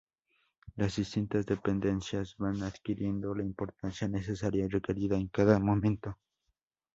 Las 0.77 0.95
distintas 0.95 1.45
dependencias 1.45 2.35
van 2.39 2.63
adquiriendo 2.63 3.35
la 3.35 3.43
importancia 3.43 4.07
necesaria 4.07 4.65
y 4.65 4.67
requerida 4.67 5.15
en 5.15 5.27
cada 5.27 5.59
momento. 5.59 6.17